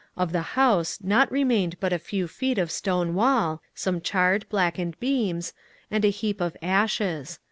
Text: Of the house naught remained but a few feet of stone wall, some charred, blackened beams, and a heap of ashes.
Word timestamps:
Of 0.17 0.31
the 0.31 0.41
house 0.57 0.97
naught 1.03 1.31
remained 1.31 1.79
but 1.79 1.93
a 1.93 1.99
few 1.99 2.27
feet 2.27 2.57
of 2.57 2.71
stone 2.71 3.13
wall, 3.13 3.61
some 3.75 4.01
charred, 4.01 4.49
blackened 4.49 4.99
beams, 4.99 5.53
and 5.91 6.03
a 6.03 6.09
heap 6.09 6.41
of 6.41 6.57
ashes. 6.59 7.37